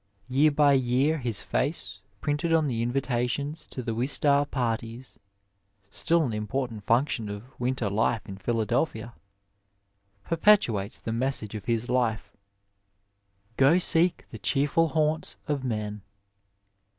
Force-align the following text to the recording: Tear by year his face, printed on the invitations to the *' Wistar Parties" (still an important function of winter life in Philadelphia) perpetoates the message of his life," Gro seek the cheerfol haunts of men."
Tear 0.31 0.49
by 0.49 0.73
year 0.73 1.19
his 1.19 1.43
face, 1.43 1.99
printed 2.21 2.51
on 2.51 2.65
the 2.65 2.81
invitations 2.81 3.67
to 3.69 3.83
the 3.83 3.93
*' 3.95 3.95
Wistar 3.95 4.49
Parties" 4.49 5.19
(still 5.91 6.23
an 6.23 6.33
important 6.33 6.83
function 6.83 7.29
of 7.29 7.43
winter 7.59 7.87
life 7.87 8.25
in 8.25 8.37
Philadelphia) 8.37 9.13
perpetoates 10.23 10.97
the 10.97 11.11
message 11.11 11.53
of 11.53 11.65
his 11.65 11.87
life," 11.87 12.35
Gro 13.57 13.77
seek 13.77 14.25
the 14.31 14.39
cheerfol 14.39 14.87
haunts 14.89 15.37
of 15.47 15.63
men." 15.63 16.01